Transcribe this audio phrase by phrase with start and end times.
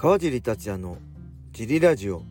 [0.00, 0.96] 川尻達也の
[1.52, 2.22] ジリラジオ。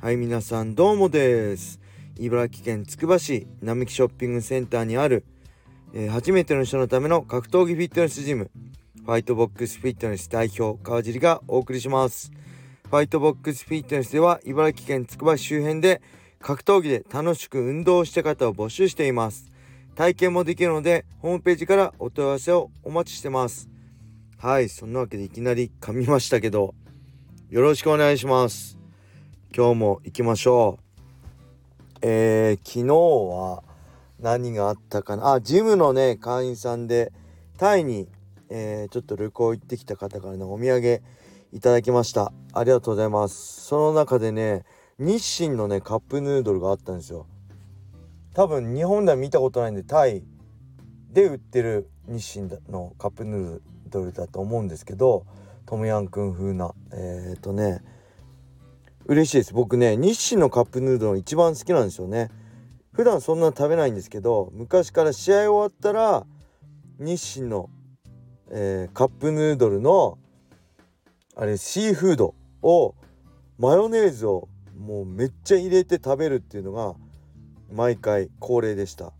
[0.00, 1.78] はい皆さんどうもです。
[2.18, 5.26] 茨城県つくば市並木ショッピングセンターにある、
[5.92, 8.50] えー、初めての人のための格闘技フィットネスジム
[9.04, 12.32] ファイトボックスフィットネス代表川尻がお送りします。
[12.88, 16.00] ファイトボックスフィットネスでは茨城県つくば市周辺で
[16.40, 19.50] 格闘技で楽しく運動した方を募集しています。
[19.96, 23.68] 体験もできるのでホームページからお問い合わせをお待ちしてます。
[24.38, 26.74] はいそんなわけでいきなり噛みましたけど。
[27.52, 28.78] よろしくお願いします。
[29.54, 31.98] 今日も行きましょう。
[32.00, 33.62] えー、昨日は
[34.18, 35.34] 何があったかな？
[35.34, 37.12] あジムのね会員さんで
[37.58, 38.08] タイに、
[38.48, 41.02] えー、ちょっと旅行行ってきた方からのお土産
[41.52, 42.32] いただきました。
[42.54, 43.66] ありがとうございます。
[43.66, 44.64] その中でね
[44.98, 47.26] 日清のねカップヌードルがあったんですよ。
[48.32, 50.24] 多分日本では見たことないんでタイ
[51.10, 53.60] で売ってる日清のカップヌー
[53.90, 55.26] ドルだと思うんですけど
[55.66, 57.82] トムヤンくん風なえっ、ー、とね
[59.06, 59.54] 嬉しいです。
[59.54, 62.30] 僕ね日清のカップヌードル一番好きなんですよね。
[62.92, 66.26] 普段そんな食べないんですけど昔から試合終わったら
[66.98, 67.70] 日清の、
[68.50, 70.18] えー、カップヌードルの
[71.34, 72.94] あれシーフードを
[73.58, 76.94] マヨネーズをもうめっちゃ入れて食べるっていうのが
[77.72, 79.12] 毎回恒例でした。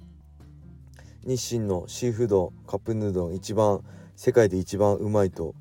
[1.24, 3.82] 日清のシーフードカップヌードル一番
[4.16, 5.54] 世界で一番うまいと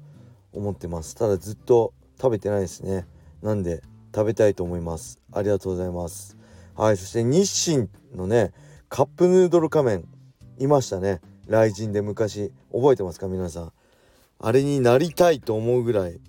[0.54, 1.16] 思ってます。
[1.16, 3.08] ただずっと食べてないですね。
[3.42, 3.82] なんで
[4.14, 5.20] 食べたいと思います。
[5.32, 6.38] ありがとうございます。
[6.76, 8.54] はいそして日清のね
[8.90, 10.06] カップヌードル仮面。
[10.58, 11.22] いましたね。
[11.48, 12.52] 雷神で昔。
[12.72, 13.74] 覚えてますか皆さん。
[14.40, 16.20] あれになりたいと思うぐらい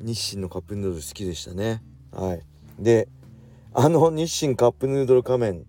[0.00, 1.82] 日清のカップヌードル好きでしたね。
[2.12, 2.42] はい。
[2.78, 3.08] で
[3.74, 5.66] あの日清カップヌードル仮面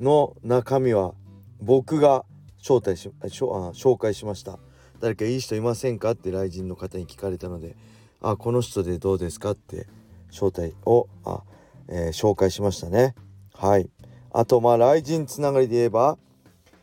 [0.00, 1.14] の中身は
[1.60, 2.24] 僕が
[2.58, 4.58] 招待しあ紹介しました。
[5.00, 6.10] 誰かいい人いませんか？
[6.12, 7.76] って雷神の方に聞かれたので
[8.20, 9.52] あこの人でどうですか？
[9.52, 9.86] って
[10.30, 11.42] 招待をあ、
[11.88, 13.14] えー、紹介しましたね。
[13.54, 13.88] はい。
[14.30, 16.18] あとまあ雷神つながりで言えば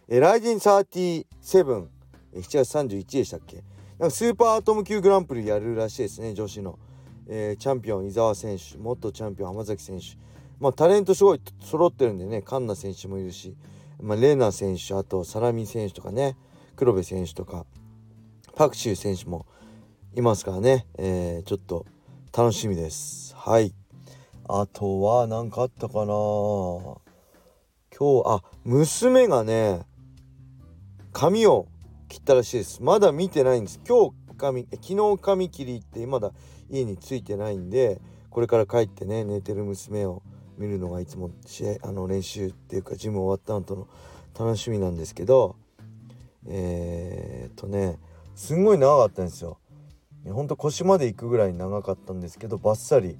[0.08, 1.86] えライジン37 7
[2.34, 3.64] 月31でしたっけ？
[4.00, 6.80] なんかスーパーアトム級グランプリやるらしいですね女子の、
[7.28, 10.18] えー、チャンピオン伊沢選手元チャンピオン浜崎選手。
[10.60, 13.56] まあタレントすごい揃ってるんでねカンナ選手もいるし、
[14.02, 16.38] まあ、レーナ選手あとサラミ選手とかね
[16.78, 17.66] 黒部選手とか。
[18.56, 19.46] パクシュ選手も
[20.14, 21.86] いますからね、えー、ちょっと
[22.36, 23.36] 楽しみです。
[23.36, 23.74] はい。
[24.48, 26.14] あとは何かあったかな。
[27.98, 29.82] 今日あ娘がね
[31.12, 31.68] 髪を
[32.08, 32.82] 切ったらしいです。
[32.82, 33.82] まだ見てないんです。
[33.86, 36.32] 今日髪昨日髪切り行ってまだ
[36.70, 38.00] 家に着いてないんで
[38.30, 40.22] これから帰ってね寝てる娘を
[40.58, 43.88] 見るのがいつも試合あの練習っていうかジム終わったのとの
[44.38, 45.56] 楽しみなんですけど
[46.48, 48.00] えー、っとね
[48.36, 49.58] すんごい長かったんですよ。
[50.28, 53.18] ほんと腰まで行くぐらい長かったんですけどバッサリ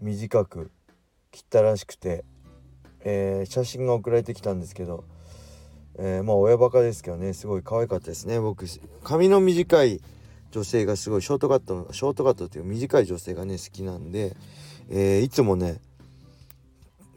[0.00, 0.70] 短く
[1.30, 2.24] 切ったらしくて、
[3.04, 5.04] えー、写真が送られてきたんですけど、
[5.98, 8.66] えー、まあ親バカですけどねすごい可愛かったですね僕
[9.04, 10.00] 髪の短い
[10.50, 14.36] 女性がすごいショートカットのショートカットっていう短い女性がね好きなんで、
[14.90, 15.80] えー、いつもね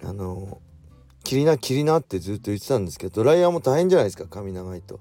[0.03, 0.59] あの
[1.23, 4.99] 切りな切りなってずっと言ってたんですけどドライヤーも大変じゃないですか髪長いと。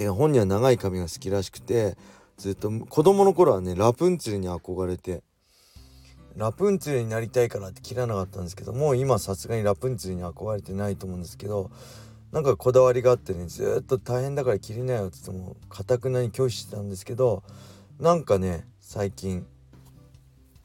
[0.00, 1.94] で本人は長い髪が好きらしくて
[2.38, 5.22] ずっと子供の頃はねラプンツェルに憧れて
[6.36, 11.70] ラプンツェルになりたいからって切らなかったんですけどもう今さすがにラプンツェルに憧れてないと思うんですけど
[12.32, 17.42] なんかこだわりがあってねずっと大変だから切りないよって言ってもかたくなに拒否してたんですけど
[17.98, 19.44] なんかね最近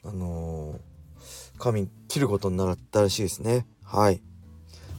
[0.05, 3.65] あのー、髪切ることになったらしいですね。
[3.83, 4.21] はい。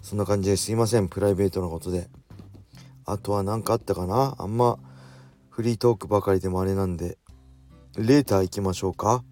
[0.03, 1.09] そんな感じですいません。
[1.09, 2.11] プライベートなことで。
[3.07, 4.35] あとは何かあったかな？
[4.39, 4.79] あんま
[5.49, 7.19] フリートークばかりでもあれなんで。
[7.97, 9.25] レーター行きましょうか。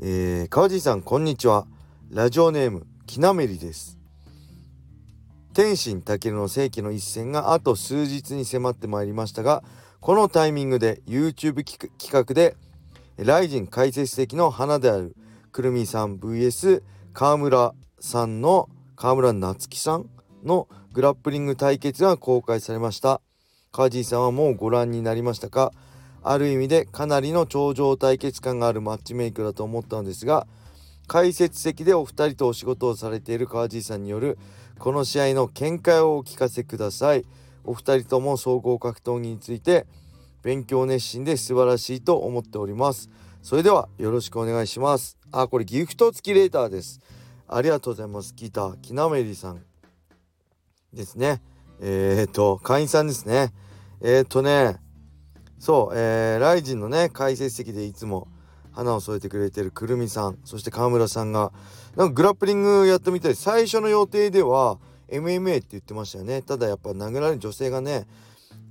[0.00, 1.66] えー、川地さんこんにちは。
[2.10, 3.98] ラジオネームきなめりです。
[5.52, 9.62] 天心健の世紀の一戦があと数日に迫ってまいりましたが
[10.00, 12.56] このタイミングで YouTube 企画で
[13.18, 15.14] ライジン解説的の花である
[15.52, 16.82] くるみさん VS
[17.12, 20.10] 川村さんの川村夏樹さん
[20.42, 23.20] のグラップリング対決が公開されました。
[23.72, 25.72] カージーさんはもうご覧になりましたか？
[26.22, 30.46] ある意味でかなりの頂上対決感があるマッチメイクだと思ったのですが
[31.08, 34.38] 解説席でお二人とお仕事をされているカージーさんによる
[34.78, 37.24] この試合の見解をお聞かせください。
[37.64, 39.86] お二人とも総合格闘技について
[40.42, 43.10] 勉強熱心で素晴らしいと思っております。
[43.42, 45.18] それではよろしくお願いします。
[45.32, 47.00] あこれギフト付きレーターです。
[47.48, 48.32] ありがとうございます。
[48.36, 49.73] ギターきなめりさん。
[50.94, 51.42] ですね。
[51.80, 53.52] えっ、ー、と、会員さんですね。
[54.00, 54.76] えっ、ー、とね、
[55.58, 58.28] そう、えー、ライジンのね、解説席でいつも、
[58.74, 61.52] 花を添えてくれてるくるみさんそして川村さんが
[61.96, 63.36] なんかグラップリングやってみたい。
[63.36, 66.42] 最初の予定では MMA って言ってましたよね。
[66.42, 68.06] ただやっぱ殴られる女性がね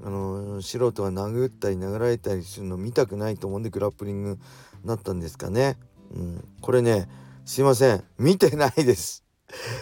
[0.04, 4.38] あの、素人が殴ったり殴られたりするの見たくないと思うんでグラップリングに
[4.84, 5.78] なったんですかね、
[6.14, 7.08] うん、これね
[7.46, 8.04] すいません。
[8.18, 9.24] 見てないです。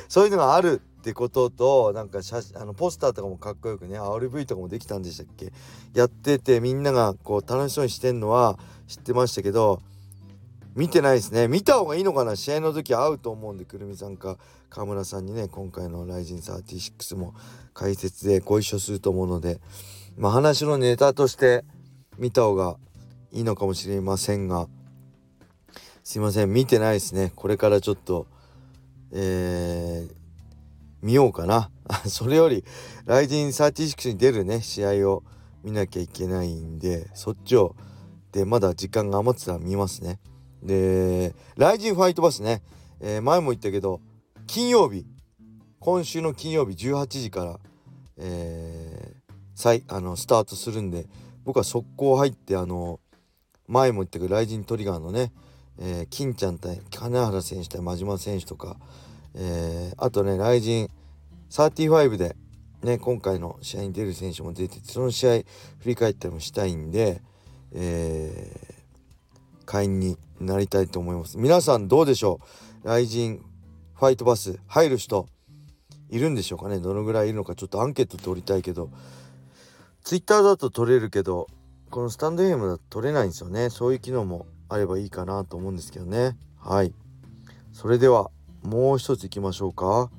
[0.07, 5.51] そういうのがあるってこととなんか写あのポスターとかもかっこよくね RV とかもできたんでしたっけ？
[5.95, 9.81] やっててみんながこう楽しそうにしてんのは知ってましたけど
[10.75, 11.47] 見てないですね。
[11.47, 12.35] 見た方がいいのかな？
[12.35, 14.37] 試合の時会うと思うんでくるみさんか
[14.69, 17.33] 川村さんにね今回の「ライジン36」も
[17.73, 19.59] 解説でご一緒すると思うので
[20.17, 21.65] まあ話のネタとして
[22.19, 22.77] 見た方が
[23.31, 24.67] いいのかもしれませんが
[26.03, 26.53] すいません。
[26.53, 27.31] 見てないですね。
[27.35, 28.27] これからちょっと
[29.13, 30.15] えー、
[31.01, 31.69] 見ようかな。
[32.07, 32.63] それより
[33.05, 35.23] ライジン36に出るね試合を
[35.63, 37.75] 見なきゃいけないんでそっちを。
[38.31, 40.19] でまだ時間が余ってたら見ますね。
[40.63, 42.61] でライジンファイトバスね、
[42.99, 44.01] えー、前も言ったけど
[44.47, 45.05] 金曜日。
[45.79, 47.59] 今週の金曜日18時から、
[48.17, 51.07] えー、再あのスタートするんで
[51.43, 52.99] 僕は速攻入ってあの
[53.67, 55.31] 前も言ったけどライジントリガーのね、
[55.79, 58.77] えー、金ちゃん対金原選手対真島選手とか
[59.35, 60.89] えー、あとね、来人
[61.49, 62.35] 35で、
[62.83, 65.31] ね、今回の試合に出る選手も出て、その試合
[65.79, 67.21] 振り返ったりもしたいんで、
[67.73, 71.37] えー、会員になりたいと思います。
[71.37, 72.39] 皆さんどうでしょ
[72.83, 72.87] う？
[72.87, 73.45] 来人
[73.93, 75.27] ファイトバス入る人
[76.09, 76.79] いるんでしょうかね？
[76.79, 78.89] どのぐらいいるのかちょっとアンケート取りたいけど、
[80.03, 81.47] ツイッターだと取れるけど、
[81.91, 83.69] このスタンド FM だと取れないんですよね。
[83.69, 86.35] そういう機能もあればいいかなと思うんですけどね。
[86.57, 86.93] はい。
[87.71, 88.31] それでは
[88.63, 90.09] もう一ついきましょうか。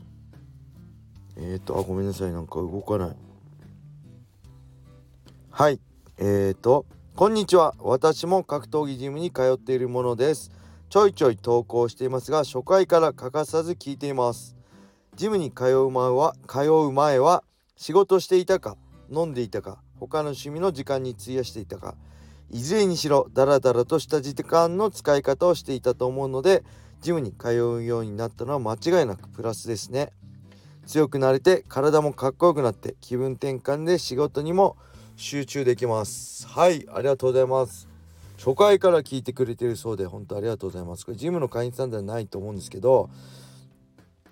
[1.36, 2.32] えっ、ー、とあごめんなさい。
[2.32, 3.16] なんか動かない。
[5.50, 5.80] はい。
[6.18, 7.74] えっ、ー、とこんにちは。
[7.78, 10.50] 私も格闘技ジムに通っているものです。
[10.88, 14.56] ちょいちょい投稿していますが初回から欠かさず聞いています。
[15.14, 17.44] ジムに通う前は通う前は
[17.76, 18.76] 仕事していたか
[19.10, 21.94] 飲んでいたか他の趣味の時間に費やしていたか
[22.50, 26.64] いずれにしろダラダラとした時間の使い方をしていたと思うので
[27.02, 30.12] ジムに通うようになったのは間違いなくプラスですね。
[30.86, 34.76] 強くなれて体もかっこよくなって気分転換で仕事にも
[35.16, 36.46] 集中できます。
[36.46, 37.88] はいありがとうございます。
[38.38, 41.04] 初回から聞いてくれてるそうで本当ありがとうございます。
[41.04, 43.10] これジムの会員さんではないと思うんですけど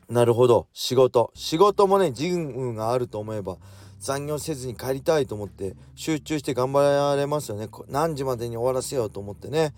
[0.08, 0.68] なるほど。
[0.72, 1.32] 仕事。
[1.34, 3.58] 仕事もねジムがあると思えば
[3.98, 7.68] 残業せずに帰りたいと思って集中して頑張られますよね。
[7.88, 9.74] 何時までに終わらせようと思ってね。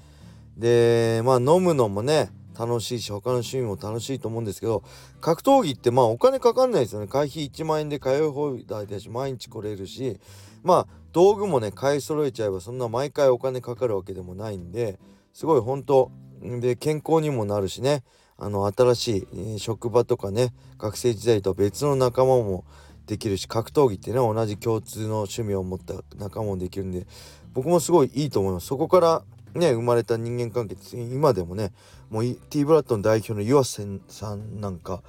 [0.58, 4.82] でまあ飲むのもね楽しいし他の趣味も楽しいと思うんですけど
[5.20, 7.06] 格闘技ってまあお金かかんないですよね。
[7.06, 10.18] 会費1万円で通い放題だし毎日来れるし
[10.62, 14.98] まあ道具もね買い揃えちゃえばそんな毎回お金かかるわけでもないんで
[15.32, 16.10] すごい本当
[16.40, 18.02] で健康にもなるしね。
[18.38, 22.64] あの新しい、え、職場とかね学生時代とは別の仲間も
[23.06, 27.06] できるし格闘技ってね同じ共通の趣味を持った仲間もできるんで
[27.52, 28.66] 僕もすごいいいと思います。
[28.66, 29.22] そこから
[29.54, 31.72] ね生まれた人間関係今でもね
[32.10, 35.02] もう T ブラッドの代表の湯浅さんなんか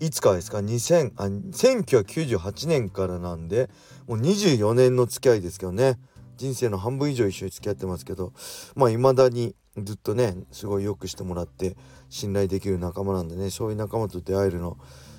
[0.00, 3.68] いつかですか？2000あ1998年からなんで
[4.06, 5.98] もう24年の付き合いですけどね
[6.36, 8.32] 人生の半分以上一緒に付き合ってますけど
[8.76, 11.76] まあ未だにずっとねすごい良くしてもらって
[12.08, 14.76] 信頼できる仲間なんでねそういう仲間と出会えるの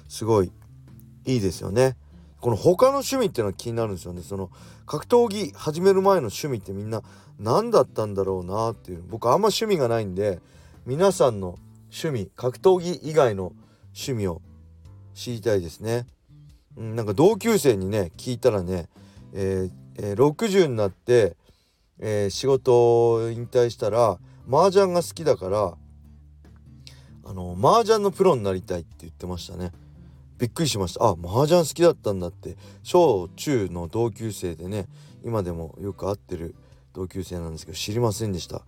[0.07, 0.51] すごい
[1.25, 1.95] いいですよね。
[2.41, 4.49] この他の趣味っていうのは気になるんですよねその
[4.85, 7.01] 格闘技始める前の趣味ってみんな
[7.39, 10.39] 何だったんだろうなっていう僕あんま趣味がないんで
[10.85, 11.57] 皆さんの
[11.91, 13.53] 趣味格闘技以外の
[13.93, 14.41] 趣味を
[15.13, 16.05] 知りたいですね。
[16.77, 18.87] うん、なんか同級生にね聞いたらね、
[19.33, 21.35] えーえー、60になって、
[21.99, 24.17] えー、仕事を引退したら
[24.49, 25.73] 麻雀が好きだから
[27.25, 29.71] あの麻雀のプロになりたいって言ってましたね。
[30.39, 31.03] びっくりしました。
[31.05, 32.55] あ麻雀好きだったんだって。
[32.81, 34.87] 小中の同級生でね
[35.23, 36.55] 今でもよく会ってる
[36.93, 38.63] 同級生なんですけど知りませんでした。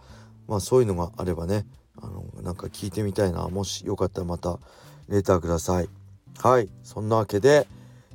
[0.47, 1.65] まあそういうのがあればね
[2.01, 3.47] あのなんか聞いてみたいな。
[3.47, 4.59] もしよかったらまた
[5.07, 5.89] レターください。
[6.37, 7.67] はいそんなわけで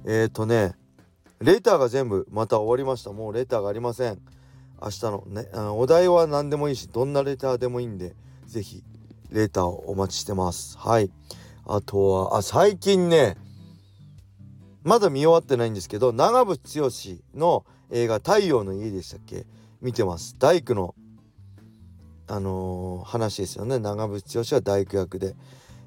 [0.05, 0.75] えっ、ー、とね
[1.41, 3.13] レターが全部また終わりました。
[3.13, 4.19] もうレターがありません。
[4.83, 8.15] 明日のねあのお題は何でもいいしどんなレターでもいいんで
[8.47, 8.85] 是非
[9.31, 10.77] レターをお待ちしてます。
[10.77, 11.11] はい。
[11.69, 13.37] あとはあ最近ね
[14.85, 19.47] まだ見終わってないんですけど長渕剛の映画「太陽の家」でしたっけ？
[19.83, 20.37] 見てます。
[20.39, 20.95] 大工の
[22.29, 23.79] あのー、話ですよね。
[23.79, 25.35] 長渕剛は大工役で。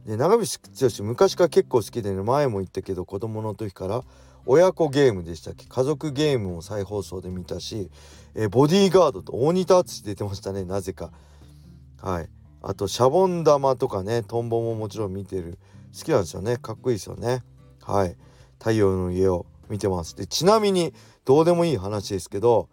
[0.05, 4.03] で長渕剛昔から結構好きでね前も言ったけど子供の時から
[4.45, 5.65] 親子ゲームでしたっけ？
[5.65, 7.89] 家族ゲームを再放送で見たし、
[8.36, 11.12] えボディーガードと大仁田敦出てましたねなぜか。
[12.01, 12.29] はい。
[12.61, 15.57] あとシャボン玉とかねトンボももちろん見てる。
[15.97, 16.57] 好きなんですよね。
[16.57, 17.43] かっこいいですよね。
[17.81, 18.15] はい。
[18.59, 20.15] 太陽の家を見てます。
[20.15, 20.93] でちなみに
[21.25, 22.69] どうでもいい話ですけど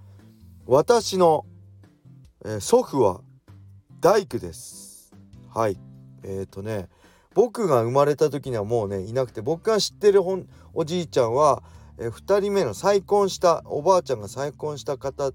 [0.66, 1.44] 私の、
[2.44, 3.20] えー、祖父は
[4.00, 5.14] 大工です。
[5.54, 5.78] はい。
[6.24, 6.88] えっ、ー、とね
[7.34, 10.22] 僕が生まれた時にはもうねいなくて僕が知ってる
[10.74, 11.62] おじいちゃんは、
[11.98, 15.32] えー、2人目の再婚したおばあちゃんが再婚した方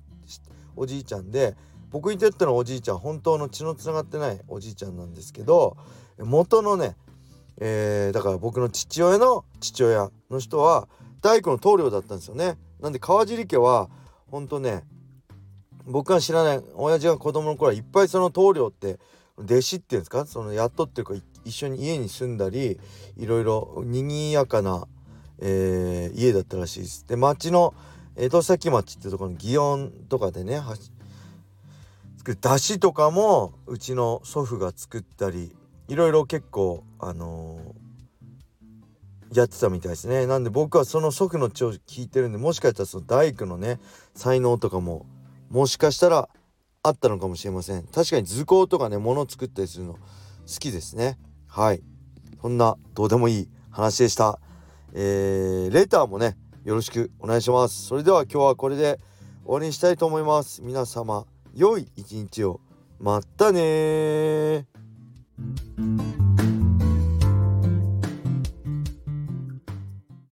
[0.76, 1.56] おじいちゃんで
[1.92, 5.78] 僕にとってのおじいちゃん本当の血のつながってないおじいちゃんなんですけど
[6.18, 6.96] 元のね、
[7.58, 10.88] えー、だから僕の父親の父親の人は
[11.22, 12.58] 大工の棟梁だったんですよね。
[12.80, 13.90] なんで川尻家は
[14.32, 14.84] 本当ね
[15.86, 19.00] 僕が知らない親父が子供の頃はいっぱいその棟梁って
[19.38, 20.26] 弟子っていうんですか？
[20.26, 22.80] その雇っていうか一緒に家に住んだり
[23.18, 24.88] いろいろ賑やかな、
[25.40, 27.06] えー、家だったらしいです。
[27.08, 27.74] で町の
[28.16, 30.60] 江戸崎町っていうところの祇園とかでね
[32.22, 35.56] 作る出汁とかもうちの祖父が作ったり
[35.88, 40.28] いろいろ結構あのー、やってたみたいですね。
[40.28, 43.80] なんで僕はその祖父の血を聞いてるんでもしかしたらその大工のね
[44.14, 45.08] 才能とかも
[45.50, 46.30] もしかしたら
[46.84, 47.88] あったのかもしれません。
[47.88, 50.00] 確かに図工とかね物作ったりするの好
[50.60, 51.18] きですね。
[51.48, 51.82] はい。
[52.40, 54.40] そんなどうでもいい話でした。
[54.94, 57.88] えー、レターもねよろしくお願いします。
[57.88, 59.00] それでは今日はこれで
[59.44, 60.62] 終わりにしたいと思います。
[60.62, 62.62] 皆様良い一日を。
[63.00, 64.68] またね